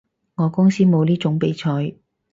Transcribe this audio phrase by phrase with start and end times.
[0.33, 1.93] 我公司冇呢種比賽